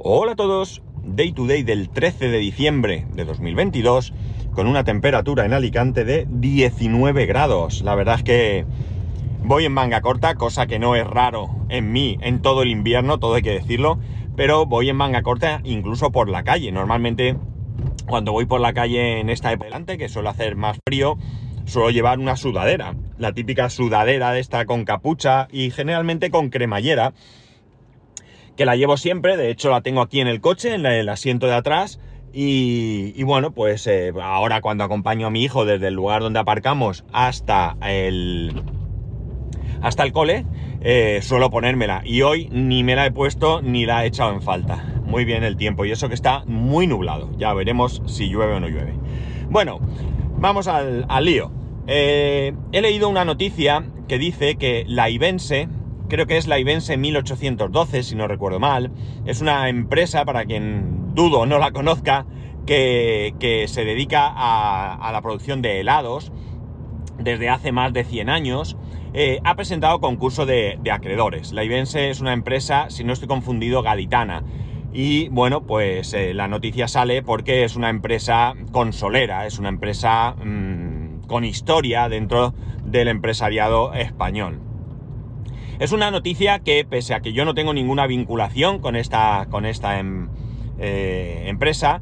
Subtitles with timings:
[0.00, 4.12] Hola a todos, Day to Day del 13 de diciembre de 2022
[4.52, 7.82] con una temperatura en Alicante de 19 grados.
[7.82, 8.64] La verdad es que
[9.42, 13.18] voy en manga corta, cosa que no es raro en mí en todo el invierno,
[13.18, 13.98] todo hay que decirlo,
[14.36, 16.70] pero voy en manga corta incluso por la calle.
[16.70, 17.36] Normalmente
[18.06, 21.18] cuando voy por la calle en esta época, que suele hacer más frío,
[21.64, 27.14] suelo llevar una sudadera, la típica sudadera de esta con capucha y generalmente con cremallera
[28.58, 31.46] que la llevo siempre, de hecho la tengo aquí en el coche, en el asiento
[31.46, 32.00] de atrás,
[32.32, 37.04] y, bueno, pues eh, ahora cuando acompaño a mi hijo desde el lugar donde aparcamos
[37.12, 38.62] hasta el,
[39.80, 40.44] hasta el cole,
[40.80, 42.02] eh, suelo ponérmela.
[42.04, 44.84] Y hoy ni me la he puesto ni la he echado en falta.
[45.04, 47.30] Muy bien el tiempo, y eso que está muy nublado.
[47.38, 48.94] Ya veremos si llueve o no llueve.
[49.48, 49.78] Bueno,
[50.36, 51.52] vamos al, lío.
[51.86, 55.68] Eh, he leído una noticia que dice que la Ibense,
[56.08, 58.90] creo que es la Ibense 1812, si no recuerdo mal.
[59.26, 62.26] Es una empresa, para quien dudo no la conozca,
[62.66, 66.32] que, se dedica a, la producción de helados
[67.18, 68.76] desde hace más de 100 años.
[69.14, 71.52] Eh, ha presentado concurso de, acreedores.
[71.52, 74.44] La Ibense es una empresa, si no estoy confundido, gaditana.
[74.92, 80.32] Y bueno, pues eh, la noticia sale porque es una empresa consolera, es una empresa
[80.32, 82.54] mm, con historia dentro
[82.84, 84.67] del empresariado español.
[85.78, 89.64] Es una noticia que, pese a que yo no tengo ninguna vinculación con esta, con
[89.64, 90.28] esta em,
[90.80, 92.00] eh, empresa,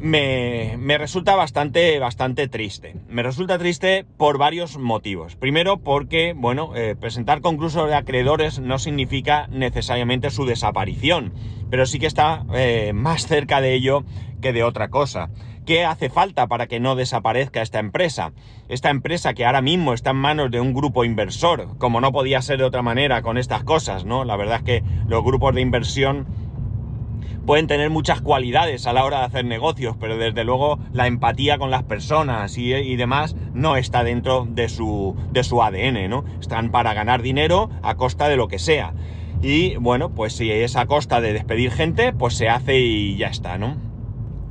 [0.00, 2.96] me, resulta bastante, bastante triste.
[3.08, 5.36] Me resulta triste por varios motivos.
[5.36, 11.32] Primero, porque, bueno, eh, presentar concursos de acreedores no significa necesariamente su desaparición,
[11.70, 14.04] pero sí que está eh, más cerca de ello
[14.40, 15.30] que de otra cosa.
[15.66, 18.32] ¿Qué hace falta para que no desaparezca esta empresa?
[18.68, 22.40] Esta empresa que ahora mismo está en manos de un grupo inversor, como no podía
[22.40, 24.24] ser de otra manera con estas cosas, ¿no?
[24.24, 26.28] La verdad es que los grupos de inversión
[27.46, 31.58] pueden tener muchas cualidades a la hora de hacer negocios, pero desde luego la empatía
[31.58, 36.24] con las personas y, demás no está dentro de su, de su ADN, ¿no?
[36.40, 38.94] Están para ganar dinero a costa de lo que sea.
[39.42, 43.26] Y bueno, pues si es a costa de despedir gente, pues se hace y ya
[43.26, 43.85] está, ¿no?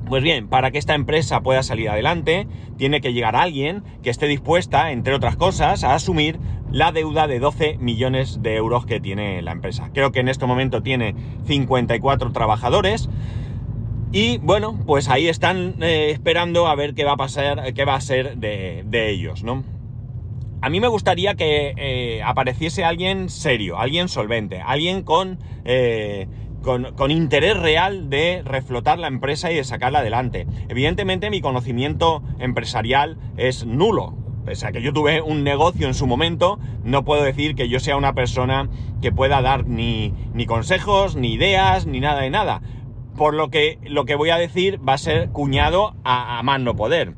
[0.08, 4.28] Pues bien, para que esta empresa pueda salir adelante, tiene que llegar alguien que esté
[4.28, 6.40] dispuesta, entre otras cosas, a asumir
[6.72, 9.90] la deuda de 12 millones de euros que tiene la empresa.
[9.94, 13.10] Creo que en este momento tiene 54 trabajadores.
[14.12, 17.96] Y bueno, pues ahí están eh, esperando a ver qué va a pasar, qué va
[17.96, 19.64] a ser de, ellos, ¿no?
[20.62, 26.28] A mí me gustaría que eh, apareciese alguien serio, alguien solvente, alguien con eh,
[26.66, 30.48] con, interés real de reflotar la empresa y de sacarla adelante.
[30.68, 34.16] Evidentemente mi conocimiento empresarial es nulo.
[34.46, 37.80] Pese a que yo tuve un negocio en su momento, no puedo decir que yo
[37.80, 38.70] sea una persona
[39.02, 42.62] que pueda dar ni, ni consejos, ni ideas, ni nada de nada.
[43.16, 46.60] Por lo que lo que voy a decir va a ser cuñado a, a más
[46.60, 47.16] no poder.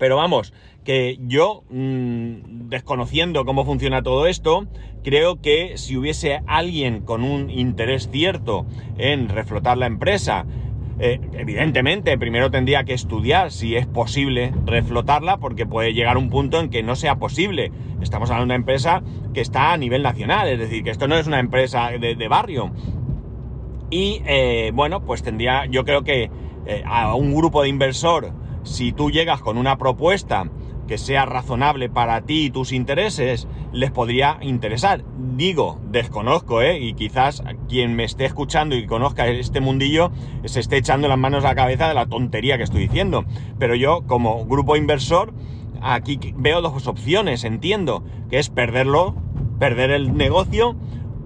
[0.00, 4.66] Pero vamos, que yo, mm, desconociendo cómo funciona todo esto,
[5.04, 8.64] creo que si hubiese alguien con un interés cierto
[8.96, 10.46] en reflotar la empresa,
[11.00, 16.60] eh, evidentemente, primero tendría que estudiar si es posible reflotarla, porque puede llegar un punto
[16.60, 17.70] en que no sea posible.
[18.00, 19.02] Estamos hablando de una empresa
[19.34, 22.72] que está a nivel nacional, es decir, que esto no es una empresa de, barrio.
[23.90, 26.30] Y eh, bueno, pues tendría, yo creo que
[26.64, 28.32] eh, a un grupo de inversor,
[28.62, 30.50] si tú llegas con una propuesta
[30.90, 35.04] que sea razonable para ti y tus intereses, les podría interesar.
[35.36, 36.80] Digo, desconozco, ¿eh?
[36.80, 40.10] Y quizás quien me esté escuchando y conozca este mundillo
[40.46, 43.24] se esté echando las manos a la cabeza de la tontería que estoy diciendo.
[43.58, 45.32] Pero yo, como grupo inversor,
[45.80, 49.14] aquí veo dos opciones, entiendo, que es perderlo,
[49.60, 50.76] perder el negocio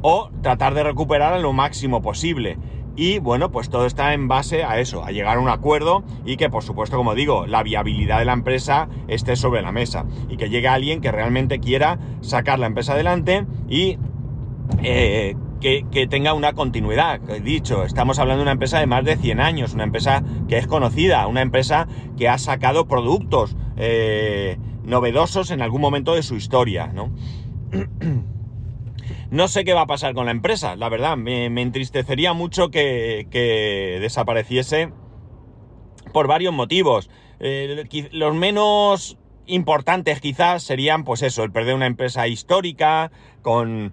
[0.03, 2.59] o tratar de recuperar lo máximo posible.
[2.97, 6.37] Y bueno, pues todo está en base a eso, a llegar a un acuerdo y
[6.37, 10.37] que por supuesto, como digo, la viabilidad de la empresa esté sobre la mesa y
[10.37, 13.99] que llegue alguien que realmente quiera sacar la empresa adelante y
[14.83, 17.21] eh, que, tenga una continuidad.
[17.31, 20.59] He dicho, estamos hablando de una empresa de más de 100 años, una empresa que
[20.59, 26.37] es conocida, una empresa que ha sacado productos eh, novedosos en algún momento de su
[26.37, 27.11] historia, ¿no?
[29.35, 33.99] No sé qué va a pasar con la empresa, la verdad, me, entristecería mucho que,
[34.01, 34.93] desapareciese
[36.13, 37.11] por varios motivos.
[37.41, 43.11] Eh, los menos importantes quizás serían, pues eso, el perder una empresa histórica,
[43.43, 43.93] con,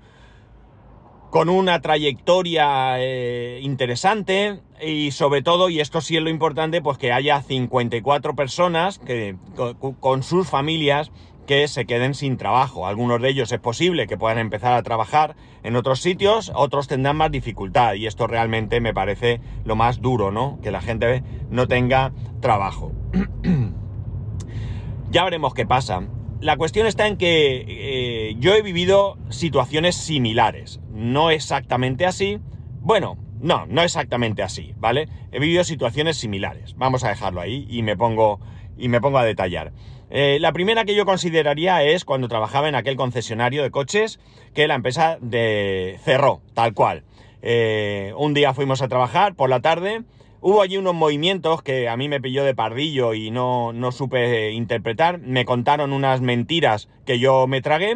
[1.32, 7.00] con una trayectoria eh, interesante y sobre todo, y esto sí es lo importante, pues
[7.00, 9.38] que haya 54 personas que,
[10.00, 11.12] con sus familias
[11.52, 12.88] que se queden sin trabajo.
[12.88, 17.18] Algunos de ellos es posible que puedan empezar a trabajar en otros sitios, otros tendrán
[17.18, 20.60] más dificultad y esto realmente me parece lo más duro, ¿no?
[20.64, 22.94] Que la gente no tenga trabajo.
[25.12, 26.04] ya veremos qué pasa.
[26.40, 32.40] La cuestión está en que eh, yo he vivido situaciones similares, no exactamente así.
[32.80, 35.10] Bueno, no, no exactamente así, ¿vale?
[35.34, 36.76] He vivido situaciones similares.
[36.78, 38.40] Vamos a dejarlo ahí y me pongo,
[38.78, 39.74] y me pongo a detallar.
[40.14, 44.20] Eh, la primera que yo consideraría es cuando trabajaba en aquel concesionario de coches
[44.54, 45.98] que la empresa de...
[46.04, 47.04] cerró, tal cual.
[47.42, 50.04] Eh, un día fuimos a trabajar por la tarde,
[50.42, 54.52] hubo allí unos movimientos que a mí me pilló de pardillo y no, no supe
[54.52, 57.96] interpretar, me contaron unas mentiras que yo me tragué,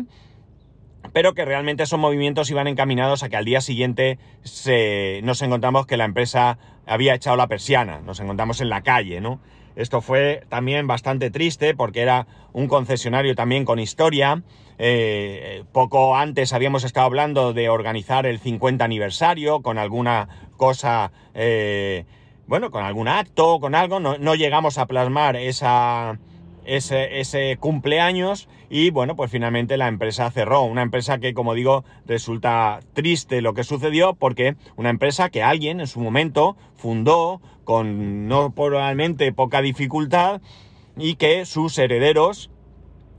[1.12, 4.19] pero que realmente esos movimientos iban encaminados a que al día siguiente
[5.21, 6.57] nos encontramos que la empresa
[6.88, 9.41] había echado la persiana, nos encontramos en la calle, ¿no?
[9.75, 14.44] Esto fue también bastante triste porque era un concesionario también con historia.
[14.77, 22.06] Eh, poco antes habíamos estado hablando de organizar el 50 aniversario con alguna cosa, eh,
[22.48, 24.00] bueno, con algún acto, con algo.
[24.00, 26.19] No, llegamos a plasmar esa,
[26.65, 30.63] ese, ese, cumpleaños y bueno, pues finalmente la empresa cerró.
[30.63, 35.79] Una empresa que, como digo, resulta triste lo que sucedió porque una empresa que alguien
[35.79, 40.41] en su momento fundó con no probablemente poca dificultad
[40.97, 42.50] y que sus herederos,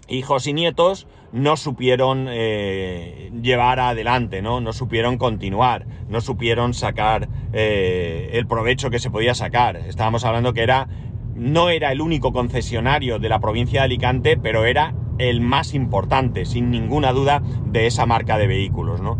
[0.08, 4.60] hijos y nietos, no supieron eh, llevar adelante, ¿no?
[4.60, 9.76] No supieron continuar, no supieron sacar eh, el provecho que se podía sacar.
[9.76, 10.88] Estábamos hablando que era,
[11.36, 16.44] no era el único concesionario de la provincia de Alicante, pero era el más importante,
[16.44, 19.18] sin ninguna duda, de esa marca de vehículos, ¿no?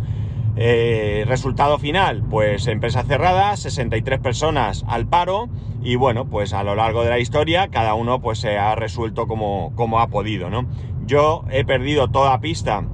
[0.59, 5.51] Eh, resultado final, pues empresa cerrada, 63 personas al paro
[5.83, 9.27] y bueno, pues a lo largo de la historia cada uno pues se ha resuelto
[9.27, 10.67] como, como ha podido, ¿no?
[11.05, 12.85] Yo he perdido toda pista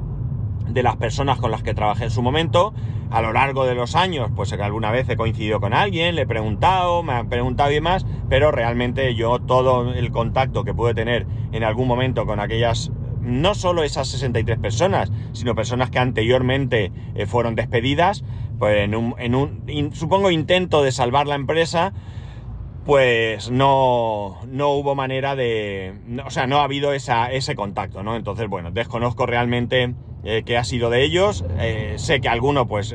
[0.69, 2.75] de las personas con las que trabajé en su momento.
[3.11, 6.27] A lo largo de los años, pues alguna vez he coincidido con alguien, le he
[6.27, 11.27] preguntado, me han preguntado y demás, pero realmente yo todo el contacto que pude tener
[11.53, 12.91] en algún momento con aquellas
[13.23, 18.25] no solo esas 63 personas, sino personas que anteriormente eh, fueron despedidas,
[18.59, 21.93] pues en un, supongo, intento de salvar la empresa,
[22.85, 25.95] pues no, no hubo manera de...
[26.25, 28.17] o sea, no ha habido ese contacto, ¿no?
[28.17, 31.45] Entonces, bueno, desconozco realmente eh, qué ha sido de ellos.
[31.59, 32.95] Eh, sé que alguno, pues,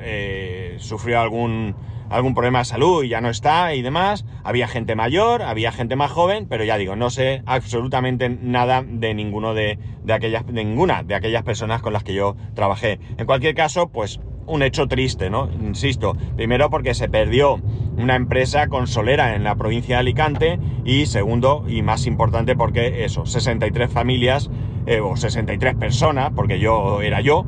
[0.78, 1.76] sufrió algún
[2.10, 4.26] algún problema de salud y ya no está y demás.
[4.44, 9.14] Había gente mayor, había gente más joven, pero ya digo, no sé absolutamente nada de
[9.14, 9.78] ninguno de,
[10.10, 13.00] aquellas, ninguna de aquellas personas con las que yo trabajé.
[13.18, 15.50] En cualquier caso, pues un hecho triste, ¿no?
[15.62, 17.60] Insisto, primero porque se perdió
[17.98, 23.26] una empresa consolera en la provincia de Alicante y segundo y más importante porque eso,
[23.26, 24.50] 63 familias
[24.86, 27.46] eh, o 63 personas, porque yo era yo,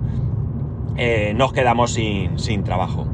[0.98, 3.08] eh, nos quedamos sin, sin trabajo.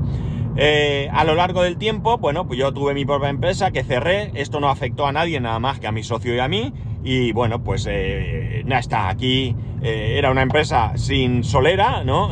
[0.58, 4.32] Eh, a lo largo del tiempo, bueno, pues yo tuve mi propia empresa que cerré,
[4.36, 6.74] esto no afectó a nadie nada más que a mi socio y a mí,
[7.04, 12.32] y bueno, pues eh, nada, está aquí, era una empresa sin solera, ¿no?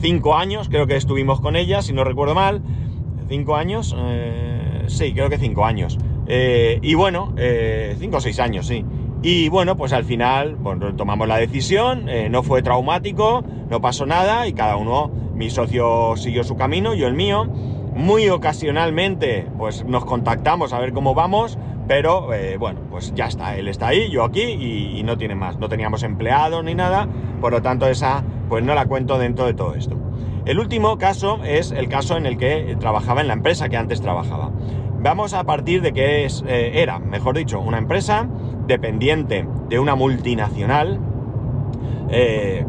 [0.00, 2.62] Cinco años creo que estuvimos con ella, si no recuerdo mal,
[3.28, 3.96] cinco años,
[4.86, 7.34] sí, creo que cinco años, y bueno,
[7.98, 8.84] cinco o seis años, sí.
[9.22, 14.46] Y bueno, pues al final, bueno, tomamos la decisión, no fue traumático, no pasó nada
[14.46, 17.46] y cada uno mi socio siguió su camino, yo el mío.
[17.94, 23.56] Muy ocasionalmente, pues nos contactamos a ver cómo vamos, pero eh, bueno, pues ya está,
[23.56, 25.58] él está ahí, yo aquí y, no tiene más.
[25.58, 27.08] No teníamos empleados ni nada,
[27.40, 29.96] por lo tanto esa pues no la cuento dentro de todo esto.
[30.44, 34.02] El último caso es el caso en el que trabajaba en la empresa que antes
[34.02, 34.50] trabajaba.
[35.00, 38.28] Vamos a partir de que eh, era, mejor dicho, una empresa
[38.66, 41.00] dependiente de una multinacional.
[42.10, 42.66] Eh,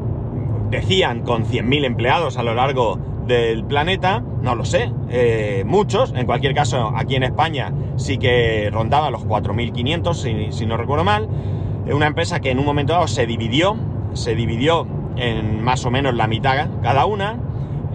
[0.70, 2.98] decían con 100.000 empleados a lo largo
[3.28, 8.70] del planeta, no lo sé, eh, muchos, en cualquier caso aquí en España sí que
[8.72, 11.28] rondaba los 4.500 si, si no recuerdo mal,
[11.92, 13.76] una empresa que en un momento dado se dividió,
[14.14, 17.38] se dividió en más o menos la mitad cada una,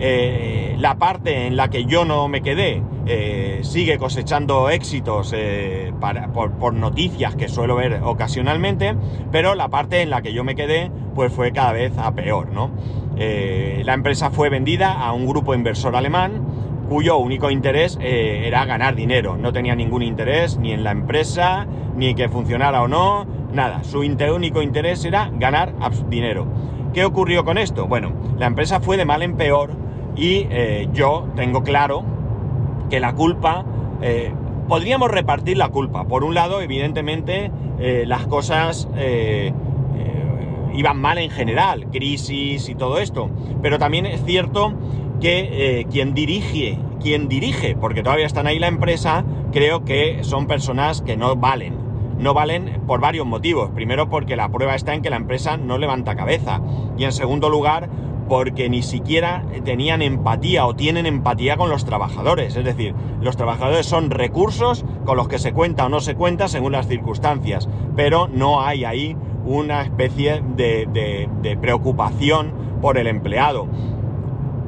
[0.01, 5.93] eh, la parte en la que yo no me quedé eh, sigue cosechando éxitos eh,
[6.33, 8.95] por, noticias que suelo ver ocasionalmente,
[9.33, 12.53] pero la parte en la que yo me quedé pues fue cada vez a peor,
[12.53, 12.71] ¿no?
[13.19, 19.37] la empresa fue vendida a un grupo inversor alemán cuyo único interés era ganar dinero,
[19.37, 23.99] no tenía ningún interés ni en la empresa, ni que funcionara o no, nada, su
[23.99, 25.75] único interés era ganar
[26.09, 26.47] dinero.
[26.99, 27.87] ¿Qué ocurrió con esto?
[27.87, 29.71] Bueno, la empresa fue de mal en peor
[30.17, 32.02] y eh, yo tengo claro
[32.90, 33.64] que la culpa,
[34.02, 34.33] eh,
[34.67, 36.09] podríamos repartir la culpa.
[36.09, 38.88] Por un lado, evidentemente, eh, las cosas
[40.75, 43.31] iban mal en general, crisis y todo esto.
[43.62, 44.75] Pero también es cierto
[45.21, 51.00] que quien dirige, quien dirige, porque todavía están ahí la empresa, creo que son personas
[51.02, 51.88] que no valen.
[52.19, 53.71] No valen por varios motivos.
[53.71, 56.61] Primero porque la prueba está en que la empresa no levanta cabeza.
[56.97, 57.89] Y en segundo lugar
[58.29, 62.57] porque ni siquiera tenían empatía o tienen empatía con los trabajadores.
[62.57, 66.49] Es decir, los trabajadores son recursos con los que se cuenta o no se cuenta
[66.49, 73.67] según las circunstancias, pero no hay ahí una especie de, preocupación por el empleado.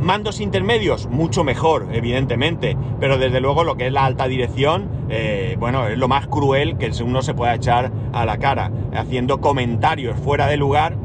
[0.00, 5.56] Mandos intermedios, mucho mejor, evidentemente, pero desde luego lo que es la alta dirección, eh,
[5.58, 10.18] bueno, es lo más cruel que uno se pueda echar a la cara, haciendo comentarios
[10.18, 10.96] fuera de lugar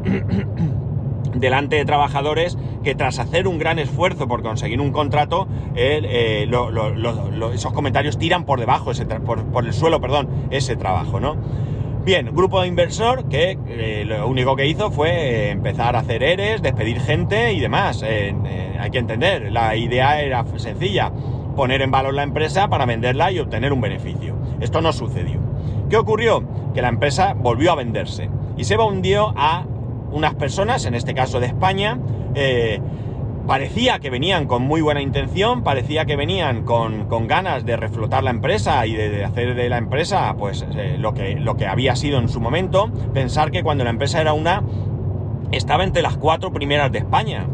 [1.36, 6.48] delante de trabajadores que tras hacer un gran esfuerzo por conseguir un contrato, eh,
[7.54, 11.36] esos comentarios tiran por debajo, ese por, el suelo, perdón, ese trabajo, ¿no?
[12.06, 16.62] Bien, grupo de inversor que eh, lo único que hizo fue empezar a hacer ERES,
[16.62, 18.04] despedir gente y demás.
[18.86, 21.12] Hay que entender, la idea era sencilla,
[21.56, 24.36] poner en valor la empresa para venderla y obtener un beneficio.
[24.60, 25.39] Esto no sucedió.
[25.89, 26.44] ¿Qué ocurrió?
[26.74, 29.65] Que la empresa volvió a venderse y se hundió a
[30.12, 32.00] unas personas, en este caso de España,
[32.36, 32.80] eh,
[33.48, 38.32] parecía que venían con muy buena intención, parecía que venían con, ganas de reflotar la
[38.32, 42.20] empresa y de, hacer de la empresa pues eh, lo, que, lo que había sido
[42.20, 44.63] en su momento, pensar que cuando la empresa era una,
[45.51, 47.48] estaba entre las cuatro primeras de España.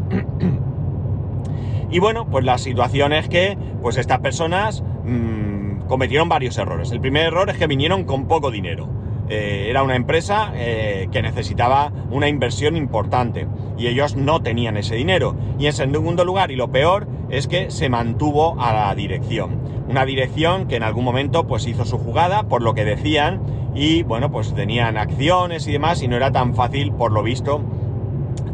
[1.92, 6.90] Y bueno, pues la situación es que pues estas personas mm, cometieron varios errores.
[6.90, 8.88] El primer error es que vinieron con poco dinero.
[9.28, 13.46] Eh, era una empresa eh, que necesitaba una inversión importante
[13.78, 15.36] y ellos no tenían ese dinero.
[15.58, 19.60] Y en segundo lugar, y lo peor, es que se mantuvo a la dirección.
[19.88, 23.42] Una dirección que en algún momento pues hizo su jugada, por lo que decían,
[23.74, 27.62] y bueno, pues tenían acciones y demás y no era tan fácil, por lo visto,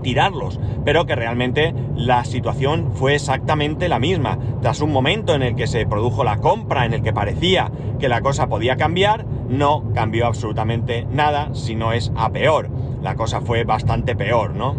[0.03, 4.39] tirarlos, pero que realmente la situación fue exactamente la misma.
[4.63, 8.09] Tras un momento en el que se produjo la compra, en el que parecía que
[8.09, 12.69] la cosa podía cambiar, no cambió absolutamente nada, si no es a peor.
[13.03, 14.77] La cosa fue bastante peor, ¿no?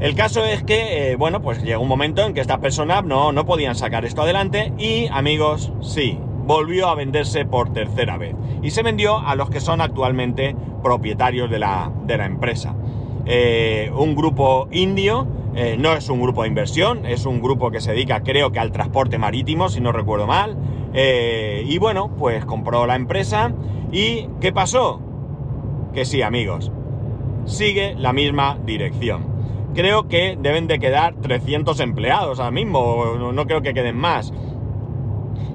[0.00, 3.32] El caso es que, eh, bueno, pues llegó un momento en que estas personas no,
[3.32, 8.34] no podían sacar esto adelante y, amigos, sí, volvió a venderse por tercera vez.
[8.62, 12.74] Y se vendió a los que son actualmente propietarios de la, de la empresa.
[13.26, 17.80] Eh, un grupo indio, eh, no es un grupo de inversión, es un grupo que
[17.80, 20.56] se dedica creo que al transporte marítimo, si no recuerdo mal.
[20.92, 23.52] Eh, y bueno, pues compró la empresa
[23.90, 25.00] y ¿qué pasó?
[25.92, 26.70] Que sí, amigos,
[27.46, 29.32] sigue la misma dirección.
[29.74, 34.32] Creo que deben de quedar 300 empleados ahora mismo, no creo que queden más.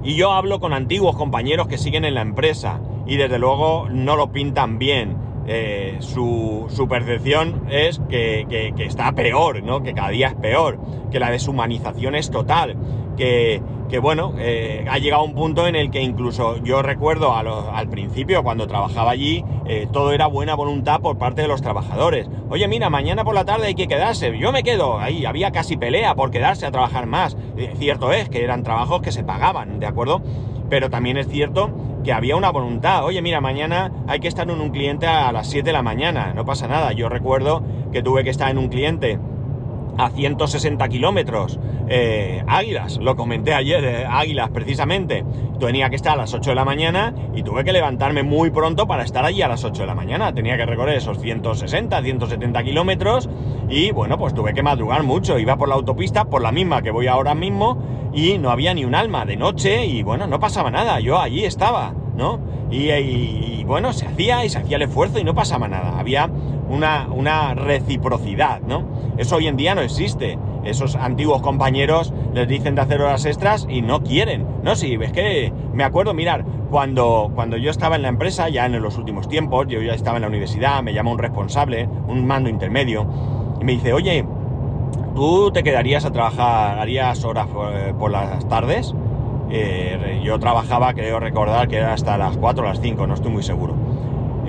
[0.04, 4.16] Y yo hablo con antiguos compañeros que siguen en la empresa y desde luego no
[4.16, 9.82] lo pintan bien eh, su, percepción es que, está peor, ¿no?
[9.82, 10.79] Que cada día es peor,
[11.12, 12.77] que la deshumanización es total,
[13.18, 13.62] que,
[14.00, 18.68] bueno, eh, ha llegado un punto en el que incluso yo recuerdo al principio, cuando
[18.68, 22.29] trabajaba allí, eh, todo era buena voluntad por parte de los trabajadores.
[22.51, 25.77] Oye, mira, mañana por la tarde hay que quedarse, yo me quedo, ahí había casi
[25.77, 27.36] pelea por quedarse a trabajar más.
[27.79, 30.22] cierto es que eran trabajos que se pagaban, ¿de acuerdo?
[30.70, 31.72] Pero también es cierto
[32.03, 33.06] que había una voluntad.
[33.06, 36.34] Oye, mira, mañana hay que estar en un cliente a las 7 de la mañana,
[36.34, 36.91] no pasa nada.
[36.94, 39.20] Yo recuerdo que tuve que estar en un cliente
[39.98, 41.60] a 160 kilómetros.
[41.88, 45.25] Eh, águilas, lo comenté ayer, eh, Águilas precisamente.
[45.60, 48.88] Tenía que estar a las 8 de la mañana y tuve que levantarme muy pronto
[48.88, 50.34] para estar allí a las 8 de la mañana.
[50.34, 53.29] Tenía que recorrer esos 160, 170 kilómetros
[53.69, 55.38] y bueno, pues tuve que madrugar mucho.
[55.38, 57.77] Iba por la autopista, por la misma que voy ahora mismo
[58.13, 61.00] y no había ni un alma de noche y bueno, no pasaba nada.
[61.00, 62.39] Yo allí estaba, ¿no?
[62.72, 66.00] Y, bueno, se hacía y se hacía el esfuerzo y no pasaba nada.
[66.00, 66.29] Había
[66.70, 68.84] una, una reciprocidad, ¿no?
[69.18, 70.38] Eso hoy en día no existe.
[70.64, 74.46] Esos antiguos compañeros les dicen de hacer horas extras y no quieren.
[74.64, 78.66] No, sí, es que me acuerdo, mirar, cuando, cuando yo estaba en la empresa, ya
[78.66, 82.26] en los últimos tiempos, yo ya estaba en la universidad, me llama un responsable, un
[82.26, 83.08] mando intermedio,
[83.60, 84.26] y me dice, oye,
[85.16, 87.48] ¿tú te quedarías a trabajar, harías horas
[87.98, 88.94] por las tardes?
[89.52, 93.32] Eh, yo trabajaba, creo recordar que era hasta las 4 o las 5, no estoy
[93.32, 93.74] muy seguro.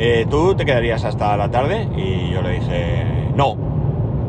[0.02, 1.86] Eh, ¿Tú te quedarías hasta la tarde?
[1.94, 3.04] Y yo le dije,
[3.34, 3.54] no.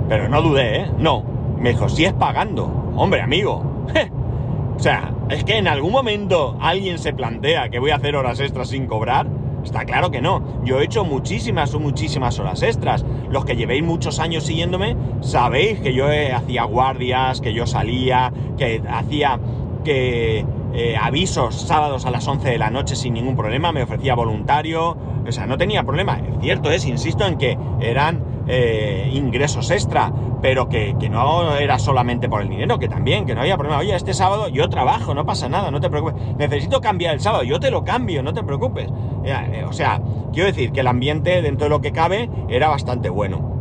[0.10, 0.92] Pero no dudé, ¿eh?
[0.98, 1.24] No.
[1.58, 2.66] Me dijo, si es pagando.
[2.98, 3.86] Hombre, amigo.
[4.76, 8.42] o sea, es que en algún momento alguien se plantea que voy a hacer horas
[8.42, 9.28] extras sin cobrar.
[9.64, 10.44] Está claro que no.
[10.66, 13.06] Yo he hecho muchísimas o muchísimas horas extras.
[13.30, 18.82] Los que llevéis muchos años siguiéndome, sabéis que yo hacía guardias, que yo salía, que
[18.90, 19.40] hacía
[19.86, 24.16] que eh, avisos sábados a las 11 de la noche sin ningún problema, me ofrecía
[24.16, 24.98] voluntario,
[25.28, 26.20] o sea, no tenía problema.
[26.40, 32.30] Cierto es, insisto en que eran eh, ingresos extra, pero que, que, no era solamente
[32.30, 33.80] por el dinero, que también, que no había problema.
[33.80, 36.16] Oye, este sábado yo trabajo, no pasa nada, no te preocupes.
[36.38, 38.88] Necesito cambiar el sábado, yo te lo cambio, no te preocupes.
[39.26, 40.02] Eh, o sea,
[40.32, 43.52] quiero decir que el ambiente, dentro de lo que cabe, era bastante bueno.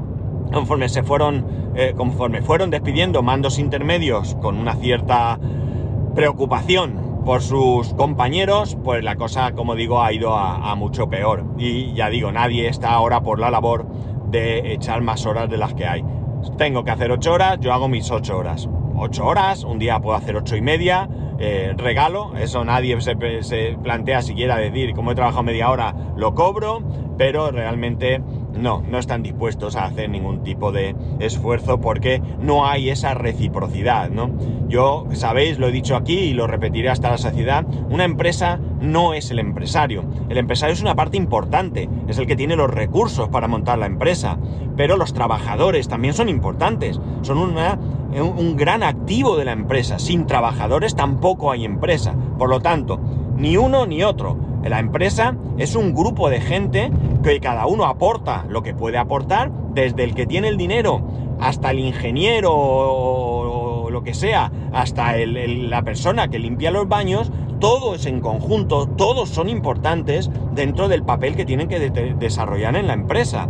[0.52, 1.46] Conforme se fueron,
[1.96, 5.38] conforme fueron despidiendo mandos intermedios con una cierta
[6.14, 11.44] preocupación por sus compañeros, pues la cosa, como digo, ha ido a, mucho peor.
[11.58, 13.86] Y ya digo, nadie está ahora por la labor
[14.30, 16.04] de echar más horas de las que hay.
[16.56, 18.68] Tengo que hacer 8 horas, yo hago mis 8 horas.
[18.96, 23.78] 8 horas, un día puedo hacer 8 y media, eh, regalo, eso nadie se, se,
[23.82, 26.82] plantea siquiera decir, como he trabajado media hora, lo cobro,
[27.16, 28.22] pero realmente
[28.58, 34.10] no, no están dispuestos a hacer ningún tipo de esfuerzo porque no hay esa reciprocidad,
[34.10, 34.30] ¿no?
[34.68, 39.14] Yo, sabéis, lo he dicho aquí y lo repetiré hasta la saciedad, una empresa no
[39.14, 40.04] es el empresario.
[40.28, 43.86] El empresario es una parte importante, es el que tiene los recursos para montar la
[43.86, 44.38] empresa,
[44.76, 47.78] pero los trabajadores también son importantes, son una,
[48.18, 49.98] un gran activo de la empresa.
[49.98, 52.14] Sin trabajadores tampoco hay empresa.
[52.38, 52.98] Por lo tanto,
[53.36, 54.49] ni uno ni otro.
[54.64, 56.90] La empresa es un grupo de gente
[57.22, 61.02] que cada uno aporta lo que puede aportar, desde el que tiene el dinero
[61.40, 68.06] hasta el ingeniero o lo que sea, hasta la persona que limpia los baños, todos
[68.06, 72.94] en conjunto, todos son importantes dentro del papel que tienen que de desarrollar en la
[72.94, 73.48] empresa.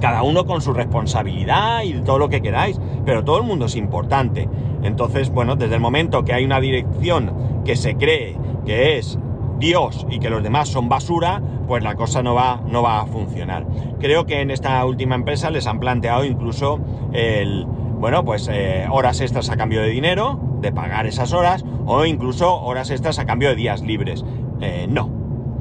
[0.00, 3.76] Cada uno con su responsabilidad y todo lo que queráis, pero todo el mundo es
[3.76, 4.48] importante.
[4.82, 9.18] Entonces, bueno, desde el momento que hay una dirección que se cree que es
[9.58, 13.06] Dios y que los demás son basura, pues la cosa no va, no va a
[13.06, 13.66] funcionar.
[14.00, 16.78] Creo que en esta última empresa les han planteado incluso
[17.12, 17.66] el,
[17.98, 22.54] bueno, pues eh, horas extras a cambio de dinero, de pagar esas horas, o incluso
[22.62, 24.24] horas extras a cambio de días libres.
[24.60, 25.10] Eh, no,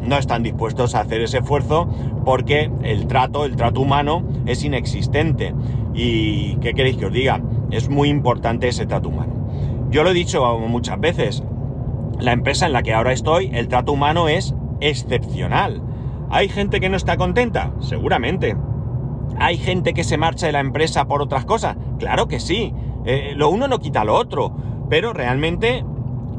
[0.02, 1.88] no están dispuestos a hacer ese esfuerzo
[2.24, 5.54] porque el trato, el trato humano es inexistente.
[5.94, 7.42] ¿Y qué queréis que os diga?
[7.72, 9.34] Es muy importante ese trato humano.
[9.90, 11.44] Yo lo he dicho muchas veces,
[12.20, 15.82] la empresa en la que ahora estoy, el trato humano es excepcional.
[16.30, 17.74] ¿Hay gente que no está contenta?
[17.80, 18.56] Seguramente.
[19.38, 21.78] ¿Hay gente que se marcha de la empresa por otras cosas?
[22.00, 22.74] Claro que sí.
[23.06, 24.56] Eh, lo uno no quita lo otro.
[24.90, 25.84] Pero realmente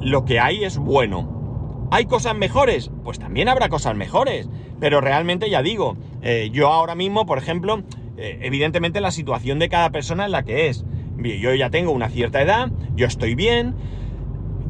[0.00, 1.88] lo que hay es bueno.
[1.90, 2.90] ¿Hay cosas mejores?
[3.04, 4.48] Pues también habrá cosas mejores.
[4.80, 7.82] Pero realmente ya digo, eh, yo ahora mismo, por ejemplo,
[8.16, 10.84] eh, evidentemente la situación de cada persona es la que es.
[11.18, 13.74] Yo ya tengo una cierta edad, yo estoy bien,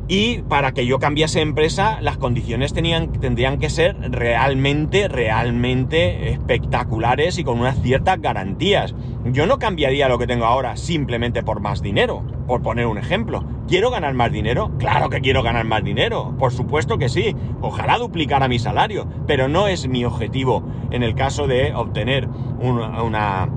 [0.08, 7.44] y para que yo cambiase empresa, las condiciones tendrían que ser realmente, realmente espectaculares y
[7.44, 8.94] con unas ciertas garantías.
[9.24, 13.44] Yo no cambiaría lo que tengo ahora simplemente por más dinero, por poner un ejemplo.
[13.66, 14.70] ¿Quiero ganar más dinero?
[14.78, 17.34] Claro que quiero ganar más dinero, por supuesto que sí.
[17.60, 22.28] Ojalá duplicara mi salario, pero no es mi objetivo en el caso de obtener
[22.60, 23.48] una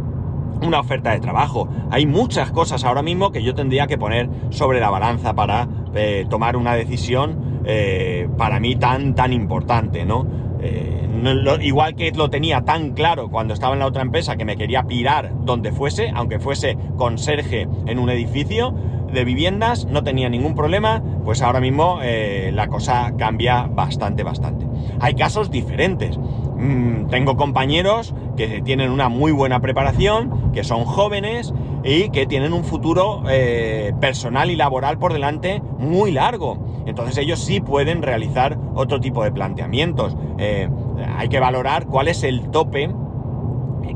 [0.62, 1.69] una oferta de trabajo.
[1.91, 5.67] Hay muchas cosas ahora mismo que yo tendría que poner sobre la balanza para
[6.30, 10.25] tomar una decisión eh, para mí tan, tan importante, ¿no?
[10.62, 11.08] Eh,
[11.62, 14.84] igual que lo tenía tan claro cuando estaba en la otra empresa que me quería
[14.84, 18.73] pirar donde fuese, aunque fuese conserje en un edificio
[19.12, 24.65] de viviendas, no tenía ningún problema, pues ahora mismo eh, la cosa cambia bastante, bastante.
[24.99, 26.17] Hay casos diferentes.
[26.59, 32.51] Mm, tengo compañeros que tienen una muy buena preparación, que son jóvenes y que tienen
[32.51, 36.57] un futuro eh, personal y laboral por delante muy largo.
[36.85, 40.17] Entonces ellos sí pueden realizar otro tipo de planteamientos.
[40.37, 40.67] Eh,
[41.17, 42.89] hay que valorar cuál es el tope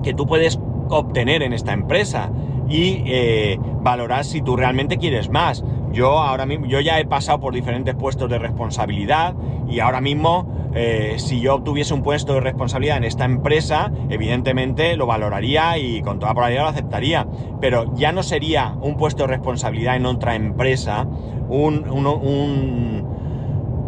[0.02, 0.58] que tú puedes
[0.90, 2.32] obtener en esta empresa
[2.70, 5.64] y eh, valorar si tú realmente quieres más.
[5.92, 9.36] Yo ahora mismo, yo ya he pasado por diferentes puestos de responsabilidad
[9.68, 14.98] y ahora mismo, eh, si yo obtuviese un puesto de responsabilidad en esta empresa, evidentemente
[14.98, 17.28] lo valoraría y con toda probabilidad lo aceptaría.
[17.62, 21.06] Pero ya no sería un puesto de responsabilidad en otra empresa,
[21.48, 21.86] un,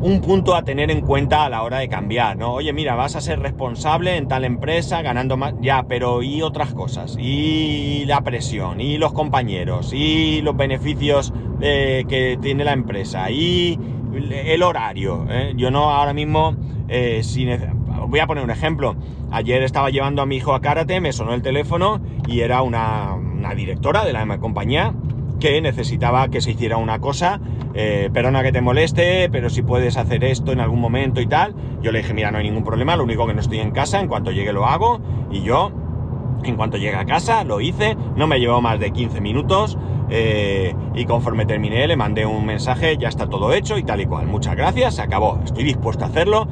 [0.05, 2.53] un punto a tener en cuenta a la hora de cambiar, ¿no?
[2.53, 6.75] Oye, mira, vas a ser responsable en tal empresa ganando más, ya, pero y otras
[6.75, 13.31] cosas, y la presión, y los compañeros, y los beneficios eh, que tiene la empresa,
[13.31, 13.79] y
[14.31, 15.25] el horario.
[15.27, 15.53] ¿eh?
[15.57, 16.55] Yo no ahora mismo,
[16.87, 17.23] eh,
[18.07, 18.95] voy a poner un ejemplo.
[19.31, 23.17] Ayer estaba llevando a mi hijo a karate, me sonó el teléfono y era una,
[23.55, 24.93] directora de la compañía
[25.39, 27.39] que necesitaba que se hiciera una cosa,
[27.73, 31.55] eh, perdona que te moleste, pero si puedes hacer esto en algún momento y tal.
[31.81, 33.99] Yo le dije, mira, no hay ningún problema, lo único que no estoy en casa,
[33.99, 34.99] en cuanto llegue lo hago,
[35.31, 35.71] y yo,
[36.43, 39.77] en cuanto llegue a casa, lo hice, no me llevó más de 15 minutos,
[40.09, 44.05] eh, y conforme terminé le mandé un mensaje, ya está todo hecho y tal y
[44.05, 44.27] cual.
[44.27, 46.47] Muchas gracias, se acabó, estoy dispuesto a hacerlo,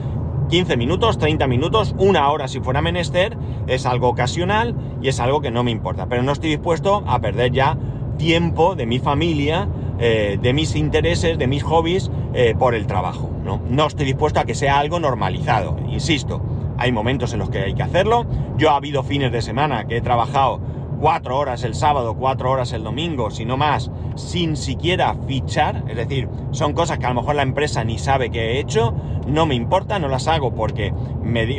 [0.50, 5.42] 15 minutos, 30 minutos, una hora si fuera menester, es algo ocasional y es algo
[5.42, 6.08] que no me importa.
[6.08, 7.78] Pero no estoy dispuesto a perder ya
[8.18, 9.68] tiempo de mi familia,
[10.00, 13.30] eh, de mis intereses, de mis hobbies eh, por el trabajo.
[13.44, 13.62] ¿no?
[13.70, 16.42] no estoy dispuesto a que sea algo normalizado, insisto.
[16.78, 18.26] Hay momentos en los que hay que hacerlo.
[18.58, 20.60] Yo ha habido fines de semana que he trabajado
[21.00, 25.84] cuatro horas el sábado, cuatro horas el domingo, si no más, sin siquiera fichar.
[25.88, 28.94] Es decir, son cosas que a lo mejor la empresa ni sabe que he hecho.
[29.28, 30.94] No me importa, no las hago porque,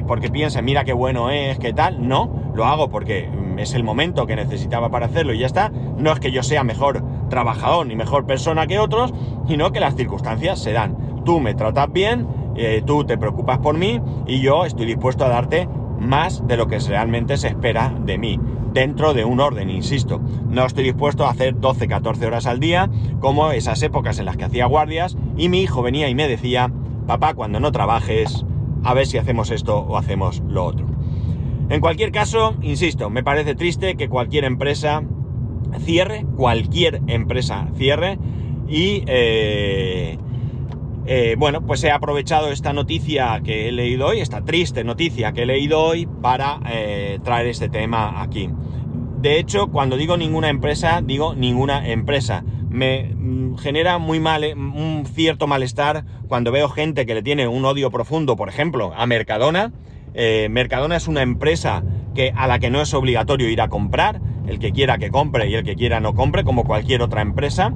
[0.06, 2.08] porque piensa, mira qué bueno es, qué tal.
[2.08, 5.70] No, lo hago porque es el momento que necesitaba para hacerlo y ya está.
[5.98, 9.12] No es que yo sea mejor trabajador ni mejor persona que otros,
[9.46, 11.22] sino que las circunstancias se dan.
[11.24, 15.28] Tú me tratas bien, eh, tú te preocupas por mí y yo estoy dispuesto a
[15.28, 18.38] darte más de lo que realmente se espera de mí
[18.74, 20.20] dentro de un orden, insisto.
[20.48, 22.90] No estoy dispuesto a hacer 12, 14 horas al día,
[23.20, 26.70] como esas épocas en las que hacía guardias, y mi hijo venía y me decía,
[27.06, 28.44] papá, cuando no trabajes,
[28.82, 30.93] a ver si hacemos esto o hacemos lo otro.
[31.68, 35.02] En cualquier caso, insisto, me parece triste que cualquier empresa
[35.80, 38.18] cierre, cualquier empresa cierre,
[38.68, 40.18] y eh,
[41.06, 45.42] eh, bueno, pues he aprovechado esta noticia que he leído hoy, esta triste noticia que
[45.42, 48.48] he leído hoy, para eh, traer este tema aquí.
[49.20, 52.44] De hecho, cuando digo ninguna empresa, digo ninguna empresa.
[52.68, 57.64] Me mm, genera muy mal, un cierto malestar cuando veo gente que le tiene un
[57.64, 59.72] odio profundo, por ejemplo, a Mercadona.
[60.14, 61.82] Mercadona es una empresa
[62.14, 64.20] que, a la que no es obligatorio ir a comprar.
[64.46, 67.72] El que quiera que compre y el que quiera no compre, como cualquier otra empresa.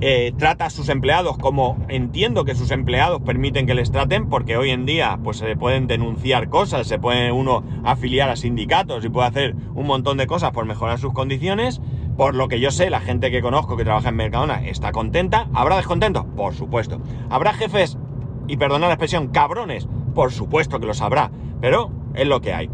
[0.00, 4.56] Eh, trata a sus empleados como entiendo que sus empleados permiten que les traten, porque
[4.56, 9.08] hoy en día pues se pueden denunciar cosas, se puede uno afiliar a sindicatos y
[9.08, 11.80] puede hacer un montón de cosas por mejorar sus condiciones.
[12.16, 15.48] Por lo que yo sé, la gente que conozco que trabaja en Mercadona está contenta.
[15.52, 16.24] ¿Habrá descontentos?
[16.36, 17.00] Por supuesto.
[17.28, 17.98] ¿Habrá jefes,
[18.46, 19.88] y perdona la expresión, cabrones?
[20.18, 22.68] Por supuesto que los habrá, pero es lo que hay.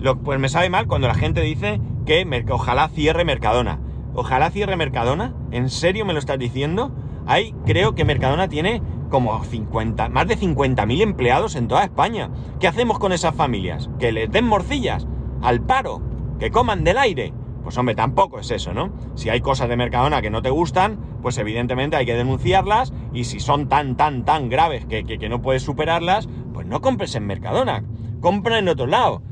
[0.00, 3.78] Lo, pues me sabe mal cuando la gente dice que ojalá cierre Mercadona.
[4.14, 5.32] Ojalá cierre Mercadona.
[5.52, 6.90] ¿En serio me lo estás diciendo?
[7.24, 12.30] Hay, creo que Mercadona tiene como 50, más de 50.000 empleados en toda España.
[12.58, 13.88] ¿Qué hacemos con esas familias?
[14.00, 15.06] ¿Que les den morcillas?
[15.40, 16.02] ¿Al paro?
[16.40, 17.32] ¿Que coman del aire?
[17.62, 18.90] Pues hombre, tampoco es eso, ¿no?
[19.14, 23.24] Si hay cosas de Mercadona que no te gustan, pues evidentemente hay que denunciarlas y
[23.24, 27.24] si son tan, tan, tan graves que, que no puedes superarlas, pues no compres en
[27.24, 27.84] Mercadona,
[28.20, 29.22] compra en otro lado.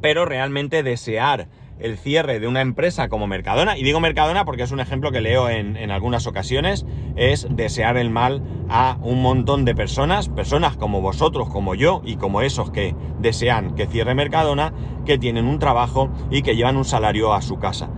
[0.00, 1.46] Pero realmente desear
[1.78, 5.20] el cierre de una empresa como Mercadona, y digo Mercadona porque es un ejemplo que
[5.20, 6.84] leo en, algunas ocasiones,
[7.14, 12.16] es desear el mal a un montón de personas, personas como vosotros, como yo y
[12.16, 14.72] como esos que desean que cierre Mercadona,
[15.04, 17.88] que tienen un trabajo y que llevan un salario a su casa.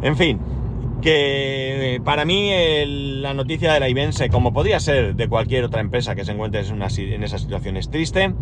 [0.00, 0.40] En fin,
[1.00, 2.50] que para mí
[3.20, 6.60] la noticia de la Ibense, como podría ser de cualquier otra empresa que se encuentre
[6.60, 8.32] en esa situación, es triste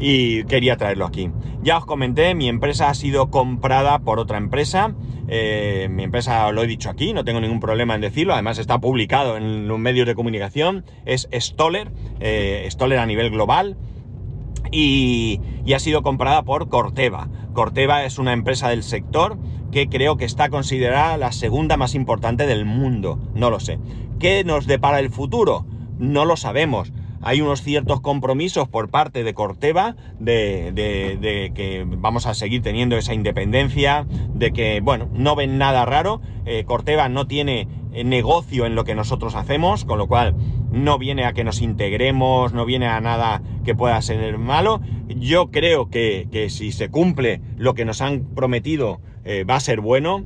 [0.00, 1.30] y quería traerlo aquí.
[1.62, 4.94] Ya os comenté, mi empresa ha sido comprada por otra empresa.
[5.28, 8.80] Eh, mi empresa, lo he dicho aquí, no tengo ningún problema en decirlo, además está
[8.80, 13.76] publicado en los medios de comunicación, es Stoller, eh, Stoller a nivel global.
[14.72, 17.28] Y, y, ha sido comprada por Corteva.
[17.54, 19.36] Corteva es una empresa del sector
[19.70, 23.18] que creo que está considerada la segunda más importante del mundo.
[23.34, 23.78] No lo sé.
[24.18, 25.66] ¿Qué nos depara el futuro?
[25.98, 32.34] No lo sabemos hay unos ciertos compromisos por parte de Corteva de, que vamos a
[32.34, 36.20] seguir teniendo esa independencia, de que, bueno, no ven nada raro.
[36.46, 40.34] Eh, Corteva no tiene eh, negocio en lo que nosotros hacemos, con lo cual
[40.72, 44.80] no viene a que nos integremos, no viene a nada que pueda ser malo.
[45.08, 49.80] Yo creo que, si se cumple lo que nos han prometido, eh, va a ser
[49.80, 50.24] bueno.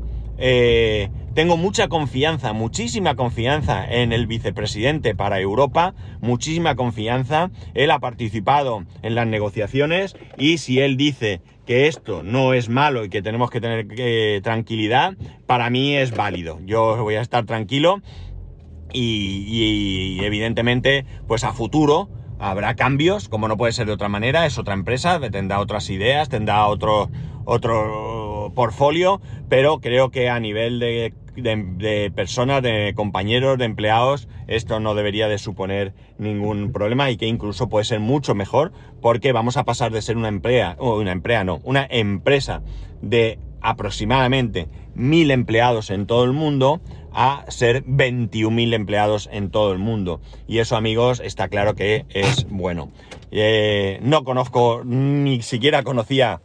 [1.35, 7.51] Tengo mucha confianza, muchísima confianza en el vicepresidente para Europa, muchísima confianza.
[7.75, 13.05] Él ha participado en las negociaciones y si él dice que esto no es malo
[13.05, 16.61] y que tenemos que tener eh, tranquilidad, para mí es válido.
[16.65, 18.01] Yo voy a estar tranquilo
[18.93, 24.57] y, evidentemente, pues a futuro habrá cambios, como no puede ser de otra manera, es
[24.57, 27.11] otra empresa, tendrá otras ideas, tendrá otro,
[27.45, 34.95] otro portfolio, pero creo que a nivel de personas, de compañeros, de empleados, esto no
[34.95, 39.65] debería de suponer ningún problema y que incluso puede ser mucho mejor porque vamos a
[39.65, 42.63] pasar de ser una emplea, o una emplea no, una empresa
[43.03, 46.81] de aproximadamente mil empleados en todo el mundo
[47.15, 50.21] a ser 21.000 empleados en todo el mundo.
[50.49, 52.91] Y eso, amigos, está claro que es bueno.
[53.31, 56.41] Eh, no conozco, ni siquiera conocía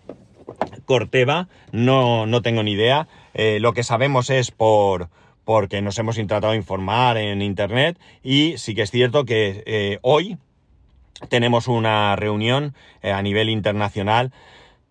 [0.86, 3.08] Corteva, no, no tengo ni idea.
[3.34, 5.10] Eh, lo que sabemos es por
[5.46, 10.38] porque nos hemos intentado informar en internet y sí que es cierto que eh, hoy
[11.28, 14.32] tenemos una reunión eh, a nivel internacional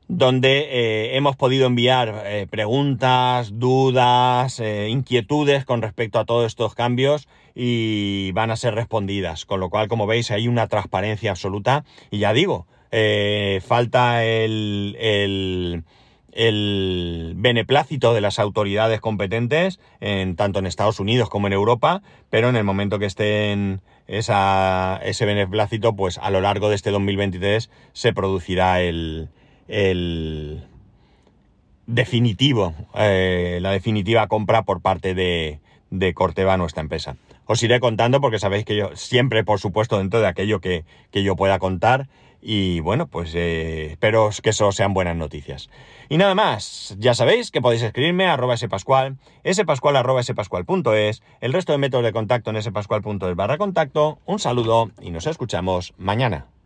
[0.09, 8.50] donde hemos podido enviar preguntas, dudas, inquietudes con respecto a todos estos cambios y van
[8.50, 9.44] a ser respondidas.
[9.44, 12.66] Con lo cual, como veis, hay una transparencia absoluta y ya digo,
[13.66, 15.85] falta el, el,
[16.33, 22.48] el, beneplácito de las autoridades competentes, en, tanto en Estados Unidos como en Europa, pero
[22.48, 27.70] en el momento que estén esa, ese beneplácito, pues a lo largo de este 2023
[27.92, 29.29] se producirá el,
[29.68, 30.64] el
[31.87, 37.16] definitivo, eh, la definitiva compra por parte de, de Corteva, nuestra empresa.
[37.51, 41.23] Os iré contando porque sabéis que yo siempre, por supuesto, dentro de aquello que, que
[41.23, 42.09] yo pueda contar.
[42.43, 45.71] Y bueno, pues eh, espero que eso sean buenas noticias.
[46.11, 49.17] Y nada más, ya sabéis que podéis escribirme a arroba spascual,
[49.51, 54.19] spascual arroba spascual.es, el resto de métodos de contacto en spascual.es barra contacto.
[54.27, 56.58] Un saludo y nos escuchamos mañana.